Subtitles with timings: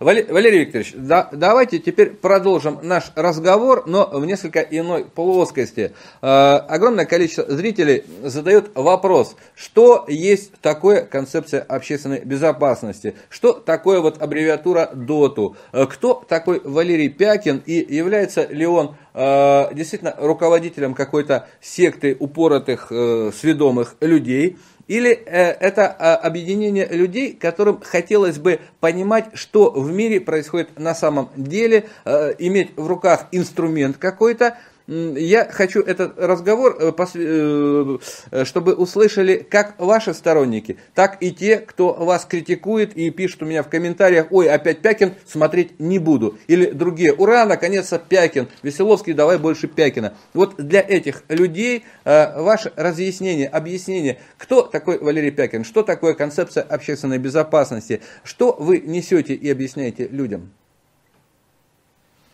[0.00, 5.92] Валерий Викторович, да, давайте теперь продолжим наш разговор, но в несколько иной плоскости.
[6.22, 14.22] Э, огромное количество зрителей задает вопрос, что есть такое концепция общественной безопасности, что такое вот
[14.22, 17.60] аббревиатура ДОТУ, э, кто такой Валерий Пякин?
[17.66, 22.92] И является ли он э, действительно руководителем какой-то секты упоротых,
[23.34, 24.58] сведомых людей,
[24.88, 30.94] или э, это э, объединение людей, которым хотелось бы понимать, что в мире происходит на
[30.94, 34.56] самом деле, э, иметь в руках инструмент какой-то,
[34.88, 41.92] я хочу этот разговор, э, э, чтобы услышали как ваши сторонники, так и те, кто
[41.92, 46.38] вас критикует и пишет у меня в комментариях, ой, опять Пякин, смотреть не буду.
[46.46, 50.14] Или другие, ура, наконец-то Пякин, Веселовский, давай больше Пякина.
[50.32, 56.62] Вот для этих людей э, ваше разъяснение, объяснение, кто такой Валерий Пякин, что такое концепция
[56.62, 60.50] общественной безопасности, что вы несете и объясняете людям?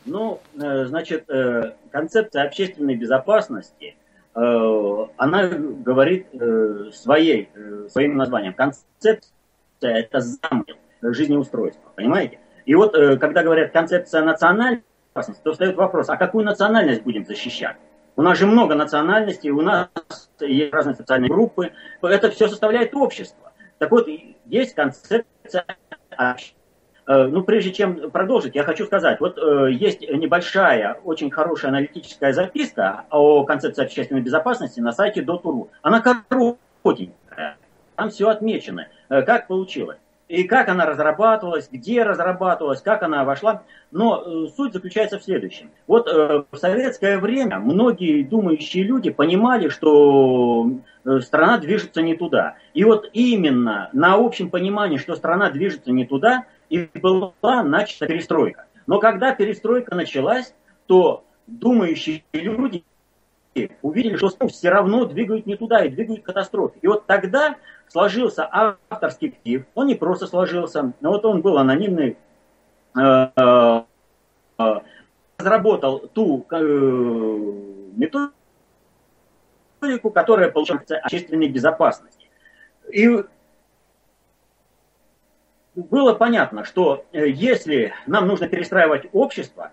[0.05, 3.97] Ну, э, значит, э, концепция общественной безопасности,
[4.35, 6.27] э, она говорит
[6.93, 7.49] своей,
[7.89, 8.55] своим названием.
[8.55, 9.21] Концепция–
[9.81, 12.39] это замысел жизнеустройства, понимаете?
[12.65, 14.83] И вот, когда говорят концепция национальной
[15.15, 17.77] безопасности, то встает вопрос, а какую национальность будем защищать?
[18.17, 19.89] У нас же много национальностей, у нас
[20.41, 23.53] есть разные социальные группы, это все составляет общество.
[23.79, 24.09] Так вот,
[24.47, 25.65] есть концепция
[26.19, 26.35] Э,
[27.07, 33.05] ну, прежде чем продолжить, я хочу сказать, вот э, есть небольшая, очень хорошая аналитическая записка
[33.11, 35.69] о концепции общественной безопасности на сайте Dot.ru.
[35.83, 37.57] Она коротенькая,
[37.97, 39.99] там все отмечено, э, как получилось.
[40.27, 43.63] И как она разрабатывалась, где разрабатывалась, как она вошла.
[43.91, 45.71] Но э, суть заключается в следующем.
[45.87, 50.71] Вот э, в советское время многие думающие люди понимали, что
[51.05, 52.57] э, страна движется не туда.
[52.73, 58.67] И вот именно на общем понимании, что страна движется не туда, и была начата перестройка.
[58.87, 60.55] Но когда перестройка началась,
[60.87, 62.85] то думающие люди
[63.83, 66.79] увидели, что все равно двигают не туда и двигают к катастрофе.
[66.83, 67.57] И вот тогда
[67.89, 72.17] сложился авторский коллектив, он не просто сложился, но вот он был анонимный,
[72.99, 74.81] э, э,
[75.39, 76.57] разработал ту э,
[77.97, 78.33] методику,
[80.11, 82.29] которая получается общественной безопасности.
[82.93, 83.25] И
[85.75, 89.73] было понятно, что э, если нам нужно перестраивать общество,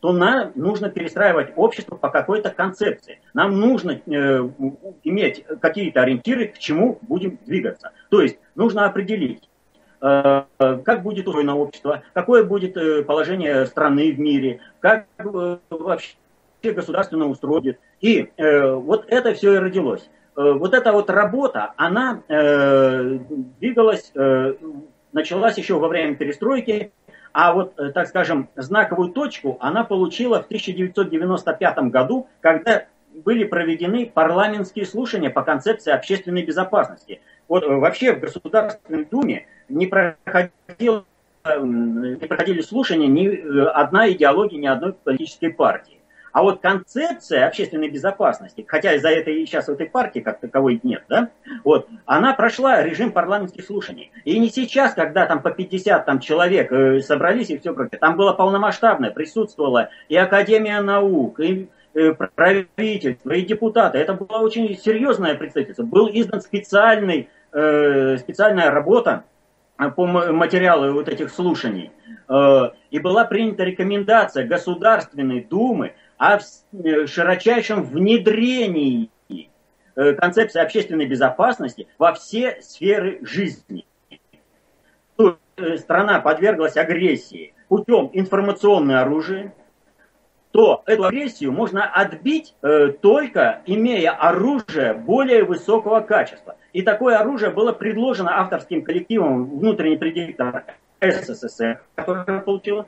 [0.00, 3.20] то нам нужно перестраивать общество по какой-то концепции.
[3.32, 4.48] Нам нужно э,
[5.02, 7.92] иметь какие-то ориентиры, к чему будем двигаться.
[8.10, 9.48] То есть нужно определить,
[10.02, 16.16] э, как будет устроено общество, какое будет э, положение страны в мире, как э, вообще
[16.62, 17.78] государственно устроит.
[18.00, 20.08] И э, вот это все и родилось.
[20.36, 23.18] Э, вот эта вот работа, она э,
[23.58, 24.54] двигалась, э,
[25.14, 26.92] началась еще во время перестройки,
[27.32, 32.86] а вот, э, так скажем, знаковую точку она получила в 1995 году, когда
[33.24, 37.22] были проведены парламентские слушания по концепции общественной безопасности.
[37.48, 41.04] Вот э, вообще в Государственной Думе не проходило
[41.44, 45.93] не проходили слушания ни э, одна идеология ни одной политической партии.
[46.34, 51.04] А вот концепция общественной безопасности, хотя из-за этой сейчас в этой партии как таковой нет,
[51.08, 51.28] да,
[51.62, 54.10] вот, она прошла режим парламентских слушаний.
[54.24, 58.00] И не сейчас, когда там по 50 там, человек э, собрались и все прочее.
[58.00, 63.98] Там было полномасштабное, присутствовала и Академия наук, и э, правительство, и депутаты.
[63.98, 65.84] Это было очень серьезное представительство.
[65.84, 69.22] Был издан специальный, э, специальная работа
[69.76, 71.92] по материалу вот этих слушаний.
[72.28, 79.10] Э, и была принята рекомендация Государственной Думы о э, широчайшем внедрении
[79.94, 83.84] э, концепции общественной безопасности во все сферы жизни.
[85.18, 89.52] Э, страна подверглась агрессии путем информационного оружия,
[90.50, 96.56] то эту агрессию можно отбить э, только имея оружие более высокого качества.
[96.72, 100.64] И такое оружие было предложено авторским коллективом внутренний предиктор
[101.00, 102.86] СССР, которое получило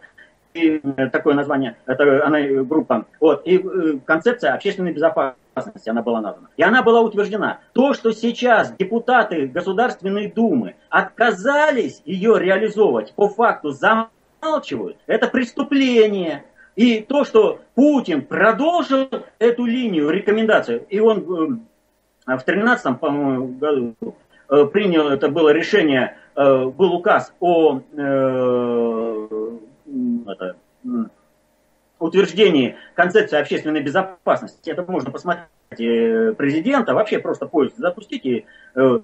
[0.56, 6.20] э, такое название, это она э, группа, вот, и э, концепция общественной безопасности, она была
[6.20, 6.48] названа.
[6.56, 7.60] И она была утверждена.
[7.72, 16.44] То, что сейчас депутаты Государственной Думы отказались ее реализовывать, по факту замалчивают, это преступление.
[16.74, 21.62] И то, что Путин продолжил эту линию, рекомендацию, и он
[22.26, 23.00] в 13
[23.58, 23.94] году
[24.72, 27.80] принял, это было решение, был указ о
[31.98, 34.70] утверждении концепции общественной безопасности.
[34.70, 38.44] Это можно посмотреть э, президента, вообще просто поезд запустить и,
[38.74, 38.98] э,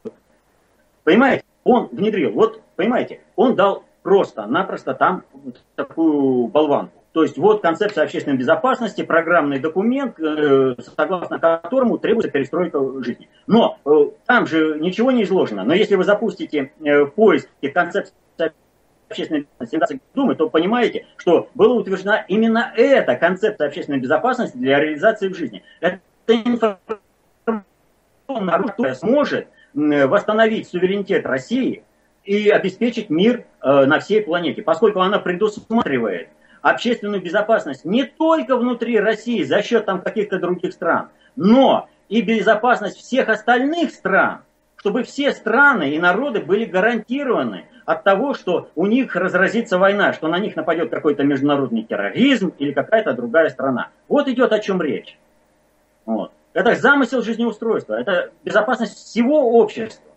[1.05, 5.25] понимаете, он внедрил, вот, понимаете, он дал просто-напросто там
[5.75, 6.99] такую болванку.
[7.13, 13.29] То есть вот концепция общественной безопасности, программный документ, э, согласно которому требуется перестройка жизни.
[13.47, 13.79] Но
[14.27, 15.63] там же ничего не изложено.
[15.63, 18.15] Но если вы запустите в поиске концепции
[19.13, 25.29] общественной безопасности Думы, то понимаете, что была утверждена именно эта концепция общественной безопасности для реализации
[25.29, 25.63] в жизни.
[25.81, 31.83] Это информационная сможет восстановить суверенитет России
[32.25, 36.29] и обеспечить мир на всей планете, поскольку она предусматривает
[36.61, 42.99] общественную безопасность не только внутри России за счет там каких-то других стран, но и безопасность
[42.99, 44.43] всех остальных стран,
[44.77, 50.29] чтобы все страны и народы были гарантированы от того, что у них разразится война, что
[50.29, 53.89] на них нападет какой-то международный терроризм или какая-то другая страна.
[54.09, 55.19] Вот идет о чем речь.
[56.05, 56.33] Вот.
[56.53, 60.13] Это замысел жизнеустройства, это безопасность всего общества.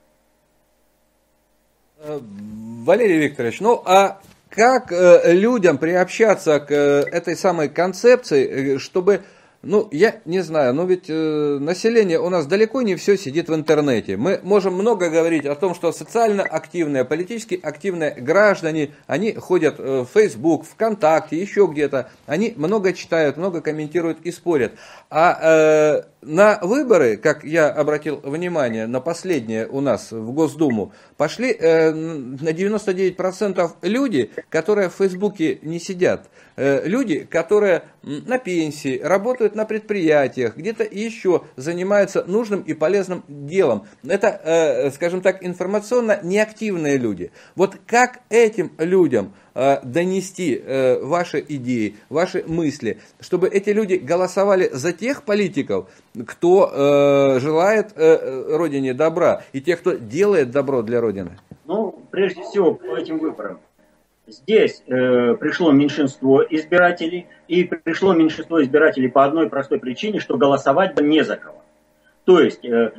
[1.99, 4.19] Э, Валерий Викторович, ну а
[4.49, 9.21] как э, людям приобщаться к э, этой самой концепции, чтобы
[9.65, 13.55] ну, я не знаю, но ведь э, население у нас далеко не все сидит в
[13.55, 14.15] интернете.
[14.15, 20.05] Мы можем много говорить о том, что социально активные, политически активные граждане, они ходят в
[20.13, 24.73] Facebook, ВКонтакте, еще где-то, они много читают, много комментируют и спорят.
[25.09, 31.51] А э, на выборы, как я обратил внимание, на последние у нас в Госдуму, пошли
[31.51, 36.27] э, на 99% люди, которые в Фейсбуке не сидят.
[36.57, 43.87] Э, люди, которые на пенсии, работают на предприятиях, где-то еще занимаются нужным и полезным делом.
[44.07, 47.31] Это, э, скажем так, информационно неактивные люди.
[47.55, 50.61] Вот как этим людям э, донести
[51.01, 55.89] ваши идеи, ваши мысли, чтобы эти люди голосовали за тех политиков,
[56.25, 61.37] кто желает Родине добра, и тех, кто делает добро для Родины?
[61.65, 63.59] Ну, прежде всего, по этим выборам
[64.27, 70.99] Здесь э, пришло меньшинство избирателей, и пришло меньшинство избирателей по одной простой причине, что голосовать
[70.99, 71.63] не за кого.
[72.25, 72.91] То есть э,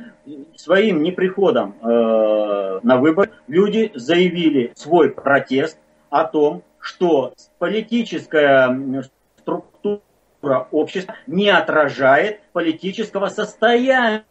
[0.55, 5.77] своим неприходом э, на выбор люди заявили свой протест
[6.09, 9.03] о том, что политическая
[9.39, 14.23] структура общества не отражает политического состояния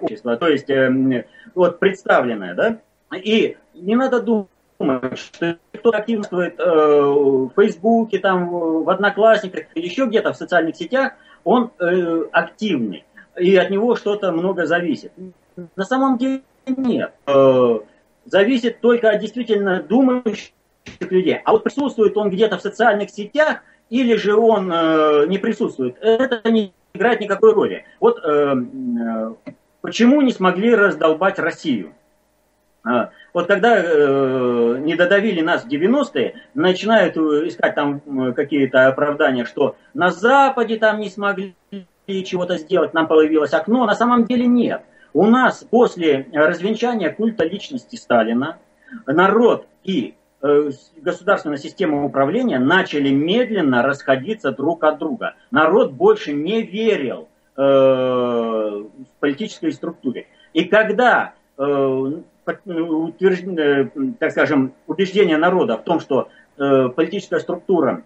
[0.00, 1.24] общества, то есть э,
[1.54, 2.78] вот представленное, да,
[3.16, 4.48] и не надо думать,
[4.82, 11.12] думать, что кто активствует э, в Фейсбуке, там, в Одноклассниках, еще где-то в социальных сетях,
[11.44, 13.04] он э, активный,
[13.38, 15.12] и от него что-то много зависит.
[15.76, 17.12] На самом деле нет.
[17.26, 17.78] Э,
[18.24, 20.52] зависит только от действительно думающих
[21.00, 21.40] людей.
[21.44, 26.48] А вот присутствует он где-то в социальных сетях, или же он э, не присутствует, это
[26.50, 27.84] не играет никакой роли.
[28.00, 31.92] Вот э, э, почему не смогли раздолбать Россию?
[33.32, 39.76] Вот когда э, не додавили нас в 90-е, начинают э, искать там какие-то оправдания, что
[39.94, 41.54] на Западе там не смогли
[42.06, 43.86] чего-то сделать, нам появилось окно.
[43.86, 44.82] На самом деле нет.
[45.14, 48.58] У нас после развенчания культа личности Сталина
[49.06, 55.34] народ и э, государственная система управления начали медленно расходиться друг от друга.
[55.50, 60.26] Народ больше не верил э, в политической структуре.
[60.54, 62.12] И когда э,
[62.44, 66.28] утверждение, так скажем, убеждение народа в том, что
[66.58, 68.02] э, политическая структура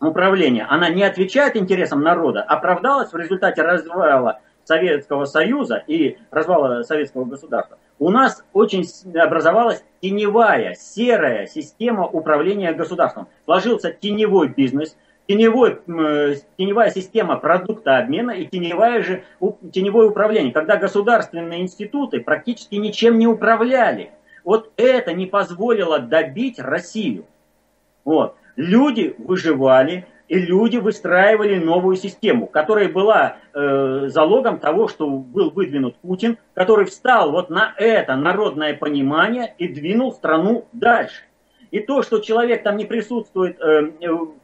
[0.00, 7.24] управления, она не отвечает интересам народа, оправдалась в результате развала Советского Союза и развала советского
[7.24, 8.84] государства, у нас очень
[9.14, 13.28] образовалась теневая, серая система управления государством.
[13.44, 14.96] Сложился теневой бизнес–
[15.30, 15.78] теневой,
[16.56, 19.22] теневая система продукта обмена и теневое, же,
[19.72, 24.10] теневое управление, когда государственные институты практически ничем не управляли.
[24.42, 27.26] Вот это не позволило добить Россию.
[28.04, 28.34] Вот.
[28.56, 35.94] Люди выживали, и люди выстраивали новую систему, которая была э, залогом того, что был выдвинут
[35.98, 41.22] Путин, который встал вот на это народное понимание и двинул страну дальше.
[41.70, 43.92] И то, что человек там не присутствует э,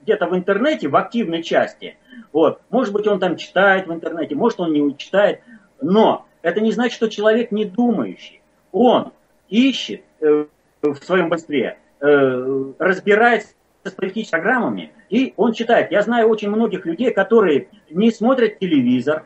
[0.03, 1.97] где-то в интернете, в активной части,
[2.33, 5.41] вот, может быть, он там читает в интернете, может, он не читает,
[5.81, 8.41] но это не значит, что человек не думающий.
[8.71, 9.13] Он
[9.49, 10.47] ищет э,
[10.83, 15.91] в своем быстрее, э, разбирается с политическими программами, и он читает.
[15.91, 19.25] Я знаю очень многих людей, которые не смотрят телевизор,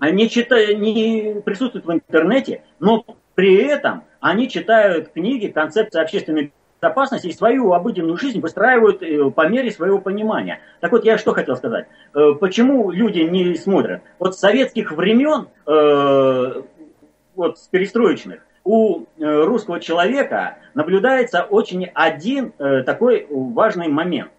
[0.00, 7.24] не, читают, не присутствуют в интернете, но при этом они читают книги концепции общественной безопасность
[7.24, 10.60] и свою обыденную жизнь выстраивают э, по мере своего понимания.
[10.80, 11.86] Так вот, я что хотел сказать.
[12.14, 14.02] Э, почему люди не смотрят?
[14.18, 16.62] Вот с советских времен, э,
[17.34, 22.52] вот с перестроечных, у русского человека наблюдается очень один
[22.84, 24.30] такой важный момент.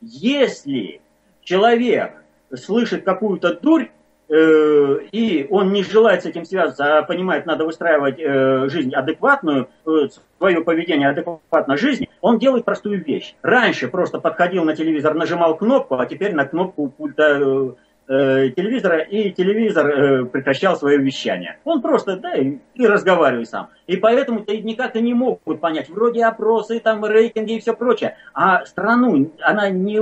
[0.00, 1.02] Если
[1.42, 2.14] человек
[2.54, 3.90] слышит какую-то дурь,
[4.28, 9.90] и он не желает с этим связываться, а понимает, надо выстраивать э, жизнь адекватную, э,
[10.38, 13.36] свое поведение адекватно жизни, он делает простую вещь.
[13.42, 17.76] Раньше просто подходил на телевизор, нажимал кнопку, а теперь на кнопку пульта
[18.08, 21.58] телевизора, и телевизор прекращал свое вещание.
[21.64, 23.70] Он просто, да, и, разговаривает сам.
[23.88, 28.64] И поэтому-то никак и не могут понять, вроде опросы, там, рейтинги и все прочее, а
[28.64, 29.98] страну она не,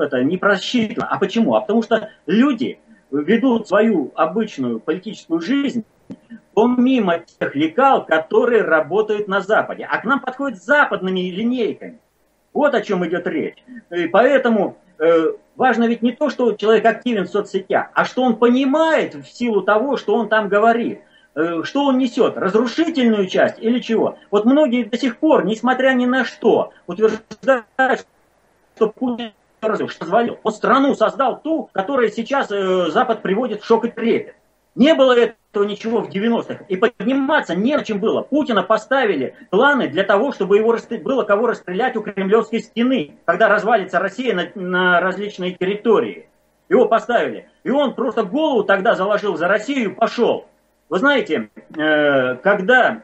[0.00, 1.08] это, не просчитана.
[1.10, 1.56] А почему?
[1.56, 2.78] А потому что люди
[3.10, 5.84] ведут свою обычную политическую жизнь
[6.54, 9.86] помимо тех лекал, которые работают на Западе.
[9.88, 12.00] А к нам подходят западными линейками.
[12.52, 13.62] Вот о чем идет речь.
[13.90, 18.36] И поэтому э, важно ведь не то, что человек активен в соцсетях, а что он
[18.36, 21.00] понимает в силу того, что он там говорит.
[21.34, 22.36] Э, что он несет?
[22.36, 24.18] Разрушительную часть или чего?
[24.30, 28.06] Вот многие до сих пор, несмотря ни на что, утверждают,
[28.74, 30.38] что Путин развалил.
[30.42, 34.34] Он страну создал ту, которая сейчас э, Запад приводит в шок и трепет.
[34.74, 36.64] Не было этого ничего в 90-х.
[36.68, 38.22] И подниматься не на чем было.
[38.22, 41.00] Путина поставили планы для того, чтобы его расстрел...
[41.00, 46.28] было кого расстрелять у Кремлевской стены, когда развалится Россия на, на различные территории.
[46.68, 47.48] Его поставили.
[47.64, 50.46] И он просто голову тогда заложил за Россию и пошел.
[50.88, 53.02] Вы знаете, э, когда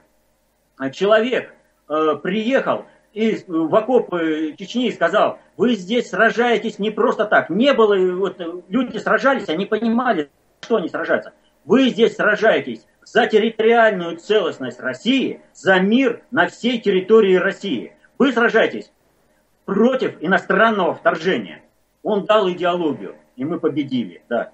[0.93, 1.55] человек
[1.89, 7.49] э, приехал и в окопы Чечни сказал, вы здесь сражаетесь не просто так.
[7.49, 10.31] Не было, вот, люди сражались, они понимали,
[10.61, 11.33] что они сражаются.
[11.65, 17.97] Вы здесь сражаетесь за территориальную целостность России, за мир на всей территории России.
[18.19, 18.91] Вы сражаетесь
[19.65, 21.63] против иностранного вторжения.
[22.03, 24.51] Он дал идеологию, и мы победили, да.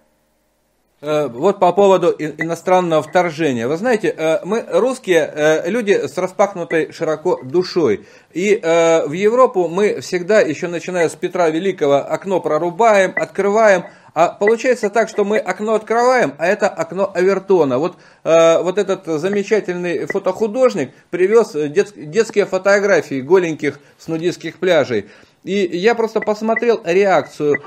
[1.02, 3.66] Э, вот по поводу иностранного вторжения.
[3.66, 8.06] Вы знаете, э, мы русские э, люди с распахнутой широко душой.
[8.34, 13.84] И в Европу мы всегда, еще начиная с Петра Великого, окно прорубаем, открываем.
[14.14, 17.78] А получается так, что мы окно открываем, а это окно Авертона.
[17.78, 25.08] Вот, вот этот замечательный фотохудожник привез дет, детские фотографии голеньких с нудистских пляжей.
[25.42, 27.60] И я просто посмотрел реакцию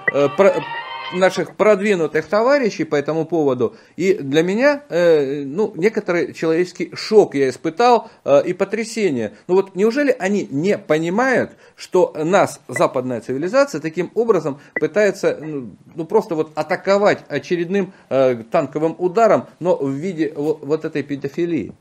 [1.14, 3.76] наших продвинутых товарищей по этому поводу.
[3.96, 9.34] И для меня, э, ну, некоторый человеческий шок я испытал э, и потрясение.
[9.48, 16.06] Ну вот неужели они не понимают, что нас, западная цивилизация, таким образом пытается ну, ну
[16.06, 21.74] просто вот атаковать очередным э, танковым ударом, но в виде вот, вот этой педофилии?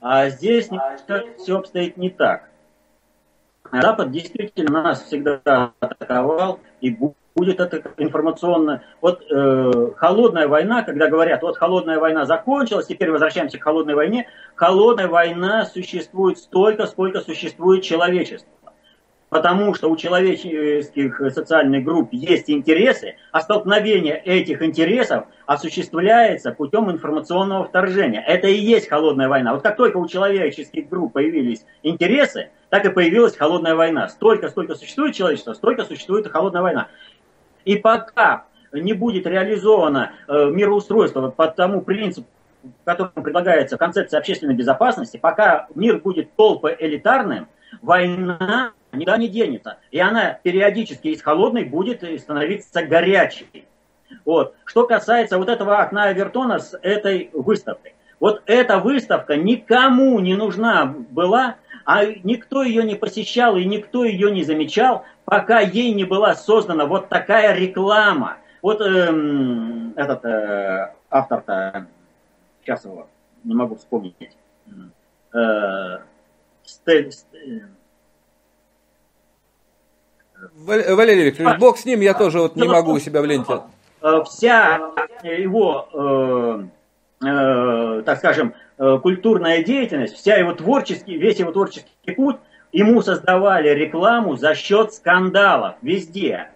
[0.00, 0.68] А здесь
[1.38, 2.48] все обстоит не так.
[3.72, 8.82] Запад действительно нас всегда атаковал и будет будет это информационно.
[9.00, 14.28] Вот э, холодная война, когда говорят, вот холодная война закончилась, теперь возвращаемся к холодной войне.
[14.56, 18.50] Холодная война существует столько, сколько существует человечество.
[19.28, 27.66] Потому что у человеческих социальных групп есть интересы, а столкновение этих интересов осуществляется путем информационного
[27.66, 28.24] вторжения.
[28.26, 29.52] Это и есть холодная война.
[29.52, 34.08] Вот как только у человеческих групп появились интересы, так и появилась холодная война.
[34.08, 36.88] Столько, сколько существует человечество, столько существует и холодная война.
[37.68, 42.26] И пока не будет реализовано э, мироустройство по тому принципу,
[42.84, 47.46] которым предлагается концепция общественной безопасности, пока мир будет толпо элитарным,
[47.82, 49.76] война никуда не денется.
[49.90, 53.66] И она периодически из холодной будет становиться горячей.
[54.24, 54.54] Вот.
[54.64, 57.96] Что касается вот этого окна Авертона с этой выставкой.
[58.18, 64.30] Вот эта выставка никому не нужна была, а никто ее не посещал и никто ее
[64.30, 68.38] не замечал, пока ей не была создана вот такая реклама.
[68.62, 71.86] Вот эм, этот э, автор-то,
[72.62, 73.06] сейчас его
[73.44, 74.14] не могу вспомнить.
[75.34, 75.98] Э,
[76.64, 77.66] стель, стель,
[80.54, 83.60] Валерий Викторович, а, бог с ним, я тоже вот не могу у себя в ленте.
[84.00, 84.92] Э, вся
[85.22, 86.70] его,
[87.22, 92.36] э, э, так скажем, Э, культурная деятельность, вся его творческий, весь его творческий путь,
[92.72, 96.50] ему создавали рекламу за счет скандалов везде.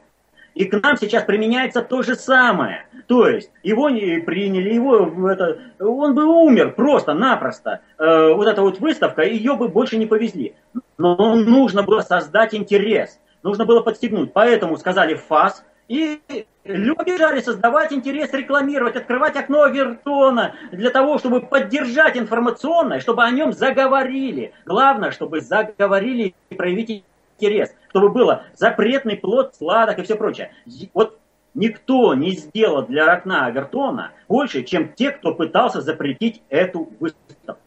[0.54, 2.86] И к нам сейчас применяется то же самое.
[3.06, 7.80] То есть его не приняли, его это, он бы умер просто-напросто.
[7.98, 10.54] Э, вот эта вот выставка, ее бы больше не повезли.
[10.98, 14.32] Но нужно было создать интерес, нужно было подстегнуть.
[14.32, 21.42] Поэтому сказали ФАС, и люди побежали создавать интерес, рекламировать, открывать окно Авертона для того, чтобы
[21.42, 24.54] поддержать информационное, чтобы о нем заговорили.
[24.64, 27.04] Главное, чтобы заговорили и проявить
[27.38, 30.52] интерес, чтобы было запретный плод, сладок и все прочее.
[30.94, 31.18] Вот
[31.52, 37.60] никто не сделал для окна Авертона больше, чем те, кто пытался запретить эту выставку.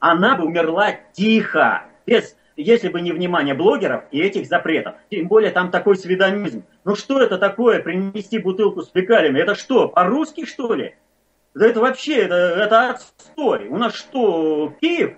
[0.00, 4.94] она бы умерла тихо, без, если бы не внимание блогеров и этих запретов.
[5.08, 6.64] Тем более там такой сведомизм.
[6.84, 9.40] Ну что это такое, принести бутылку с фекалиями?
[9.40, 10.96] Это что, по-русски что ли?
[11.54, 13.68] Да это вообще, это, это отстой.
[13.68, 15.16] У нас что, Киев?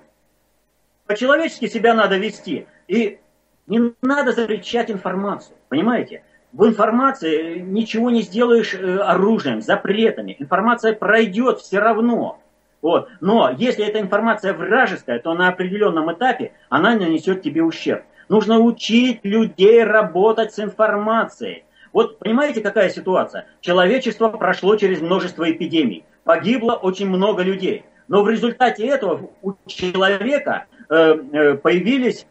[1.06, 2.66] По-человечески себя надо вести.
[2.88, 3.18] И
[3.66, 6.24] не надо запрещать информацию, понимаете?
[6.52, 10.36] В информации ничего не сделаешь э, оружием, запретами.
[10.38, 12.40] Информация пройдет все равно.
[12.82, 13.08] Вот.
[13.20, 18.02] Но если эта информация вражеская, то на определенном этапе она нанесет тебе ущерб.
[18.32, 21.64] Нужно учить людей работать с информацией.
[21.92, 23.44] Вот понимаете, какая ситуация?
[23.60, 26.04] Человечество прошло через множество эпидемий.
[26.24, 27.84] Погибло очень много людей.
[28.08, 32.26] Но в результате этого у человека э, э, появились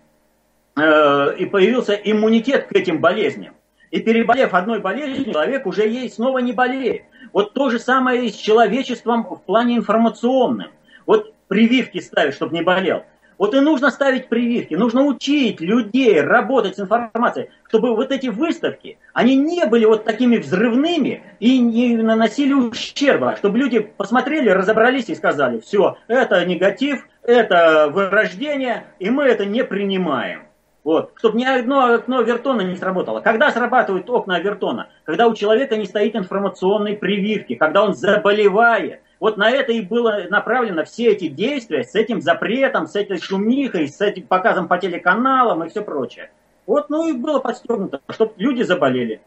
[0.76, 3.54] э, и появился иммунитет к этим болезням.
[3.92, 7.04] И переболев одной болезнью, человек уже ей снова не болеет.
[7.32, 10.72] Вот то же самое и с человечеством в плане информационным.
[11.06, 13.04] Вот прививки ставить, чтобы не болел.
[13.42, 19.00] Вот и нужно ставить прививки, нужно учить людей работать с информацией, чтобы вот эти выставки,
[19.16, 25.16] они не были вот такими взрывными и не наносили ущерба, чтобы люди посмотрели, разобрались и
[25.16, 30.44] сказали, все, это негатив, это вырождение, и мы это не принимаем.
[30.84, 33.22] Вот, чтобы ни одно окно Вертона не сработало.
[33.22, 34.90] Когда срабатывают окна Вертона?
[35.04, 39.02] Когда у человека не стоит информационной прививки, когда он заболевает.
[39.22, 43.88] Вот на это и было направлено все эти действия с этим запретом, с этой шумихой,
[43.88, 46.32] с этим показом по телеканалам и все прочее.
[46.66, 49.22] Вот, ну и было подстегнуто, чтобы люди заболели.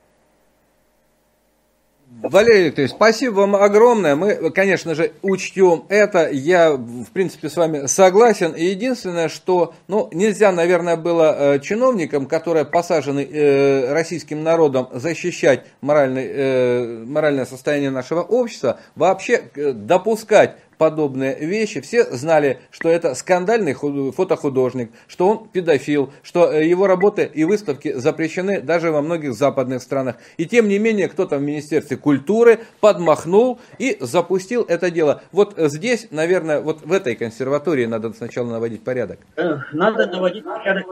[2.24, 4.16] Валерий Викторович, спасибо вам огромное.
[4.16, 6.30] Мы, конечно же, учтем это.
[6.30, 8.54] Я, в принципе, с вами согласен.
[8.56, 16.26] Единственное, что ну, нельзя, наверное, было э, чиновникам, которые посажены э, российским народом, защищать моральный,
[16.26, 21.80] э, моральное состояние нашего общества, вообще э, допускать подобные вещи.
[21.80, 27.92] Все знали, что это скандальный фотохудожник, что он педофил, что э, его работы и выставки
[27.92, 30.16] запрещены даже во многих западных странах.
[30.36, 35.22] И тем не менее, кто-то в Министерстве культуры подмахнул и запустил это дело.
[35.32, 39.20] Вот здесь, наверное, вот в этой консерватории надо сначала наводить порядок.
[39.36, 40.84] Э, надо наводить порядок.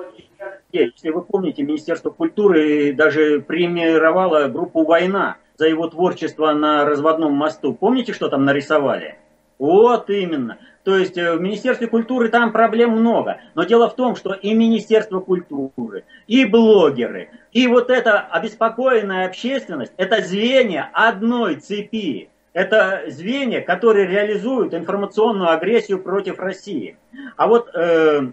[0.72, 7.74] Если вы помните, Министерство культуры даже премировало группу «Война» за его творчество на разводном мосту.
[7.74, 9.16] Помните, что там нарисовали?
[9.62, 10.58] Вот именно.
[10.82, 13.38] То есть э, в Министерстве культуры там проблем много.
[13.54, 19.92] Но дело в том, что и Министерство культуры, и блогеры, и вот эта обеспокоенная общественность,
[19.98, 22.28] это звенья одной цепи.
[22.52, 26.96] Это звенья, которые реализуют информационную агрессию против России.
[27.36, 28.32] А вот э,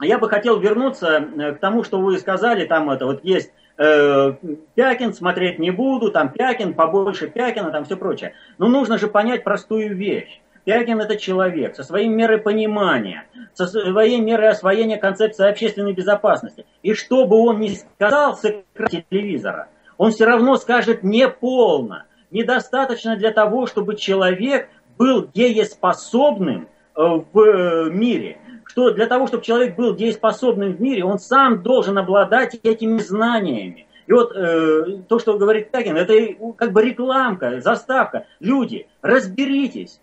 [0.00, 4.34] я бы хотел вернуться э, к тому, что вы сказали, там это вот есть э,
[4.74, 8.34] Пякин, смотреть не буду, там Пякин, побольше Пякина, там все прочее.
[8.58, 10.40] Но нужно же понять простую вещь.
[10.68, 16.66] Пягин это человек со своей мерой понимания, со своей мерой освоения концепции общественной безопасности.
[16.82, 22.04] И что бы он ни сказал с экрана телевизора, он все равно скажет неполно.
[22.30, 28.36] Недостаточно для того, чтобы человек был дееспособным э, в э, мире.
[28.66, 33.86] Что для того, чтобы человек был дееспособным в мире, он сам должен обладать этими знаниями.
[34.06, 36.12] И вот э, то, что говорит Пягин, это
[36.58, 38.26] как бы рекламка, заставка.
[38.38, 39.98] Люди, разберитесь,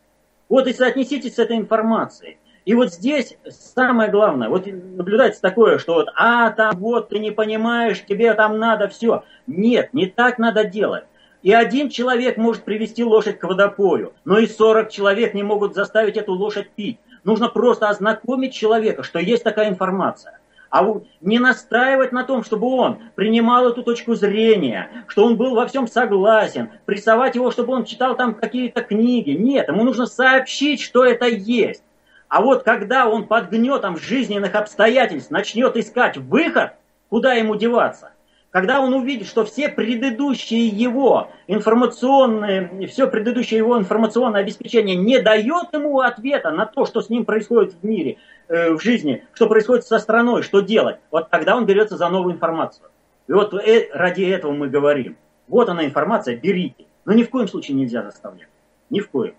[0.50, 2.38] вот и соотнеситесь с этой информацией.
[2.66, 7.32] И вот здесь самое главное, вот наблюдается такое, что вот, а, там вот, ты не
[7.32, 9.24] понимаешь, тебе там надо все.
[9.46, 11.04] Нет, не так надо делать.
[11.44, 16.18] И один человек может привести лошадь к водопою, но и 40 человек не могут заставить
[16.18, 16.98] эту лошадь пить.
[17.24, 23.00] Нужно просто ознакомить человека, что есть такая информация а не настаивать на том, чтобы он
[23.16, 28.16] принимал эту точку зрения, что он был во всем согласен, прессовать его, чтобы он читал
[28.16, 29.32] там какие-то книги.
[29.32, 31.84] Нет, ему нужно сообщить, что это есть.
[32.28, 36.72] А вот когда он под гнетом жизненных обстоятельств начнет искать выход,
[37.10, 38.12] куда ему деваться,
[38.56, 45.74] когда он увидит, что все предыдущие его информационные, все предыдущее его информационное обеспечение не дает
[45.74, 48.16] ему ответа на то, что с ним происходит в мире,
[48.48, 52.36] э, в жизни, что происходит со страной, что делать, вот тогда он берется за новую
[52.36, 52.88] информацию.
[53.28, 55.18] И вот э, ради этого мы говорим.
[55.50, 56.86] Вот она информация, берите.
[57.04, 58.48] Но ни в коем случае нельзя заставлять.
[58.90, 59.36] Ни в коем.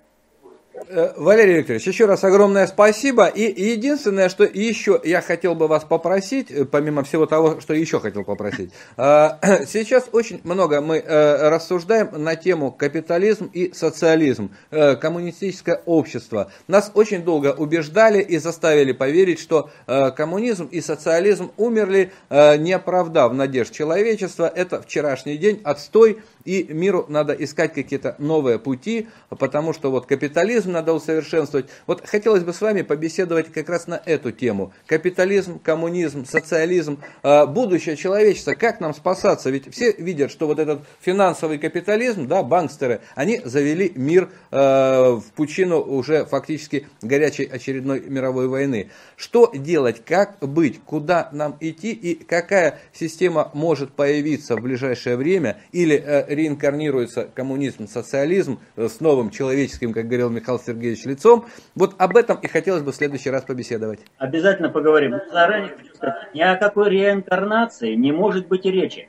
[0.89, 3.27] Э, Валерий Викторович, еще раз огромное спасибо.
[3.27, 7.99] И единственное, что еще я хотел бы вас попросить, э, помимо всего того, что еще
[7.99, 8.73] хотел попросить.
[8.97, 9.31] Э,
[9.67, 16.51] сейчас очень много мы рассуждаем на тему капитализм и социализм, коммунистическое общество.
[16.69, 23.73] Нас очень долго убеждали и заставили поверить, что коммунизм и социализм умерли, не оправдав надежд
[23.73, 24.51] человечества.
[24.55, 30.73] Это вчерашний день, отстой, и миру надо искать какие-то новые пути, потому что вот капитализм
[30.73, 31.67] надо усовершенствовать.
[31.87, 34.73] Вот хотелось бы с вами побеседовать как раз на эту тему.
[34.87, 39.51] Капитализм, коммунизм, социализм, э, будущее человечества, как нам спасаться?
[39.51, 45.25] Ведь все видят, что вот этот финансовый капитализм, да, банкстеры, они завели мир э, в
[45.35, 48.91] пучину уже фактически горячей очередной мировой войны.
[49.17, 55.61] Что делать, как быть, куда нам идти и какая система может появиться в ближайшее время
[55.73, 61.47] или э, реинкарнируется коммунизм, социализм э, с новым человеческим, как говорил Михаил Сергеевич, лицом.
[61.75, 64.01] Вот об этом и хотелось бы в следующий раз побеседовать.
[64.19, 65.15] Обязательно поговорим.
[65.33, 69.09] Заранее хочу сказать, ни о какой реинкарнации не может быть и речи.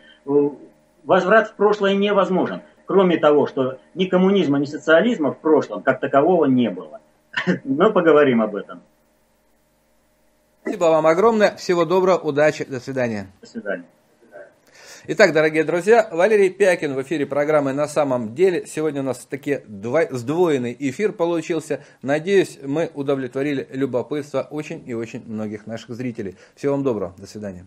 [1.04, 2.62] Возврат в прошлое невозможен.
[2.86, 7.02] Кроме того, что ни коммунизма, ни социализма в прошлом как такового не было.
[7.64, 8.82] Но поговорим об этом.
[10.62, 11.56] Спасибо вам огромное.
[11.56, 13.28] Всего доброго, удачи, до свидания.
[13.42, 13.86] До свидания.
[15.10, 18.66] Итак, дорогие друзья, Валерий Пякин в эфире программы «На самом деле».
[18.68, 21.82] Сегодня у нас таки сдвоенный эфир получился.
[22.02, 26.36] Надеюсь, мы удовлетворили любопытство очень и очень многих наших зрителей.
[26.56, 27.16] Всего вам доброго.
[27.18, 27.66] До свидания.